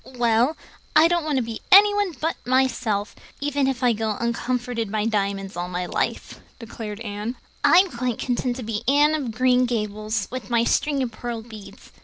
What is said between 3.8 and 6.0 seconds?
I go uncomforted by diamonds all my